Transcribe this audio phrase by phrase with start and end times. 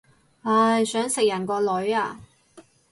[0.41, 2.19] 唉，想食人個女啊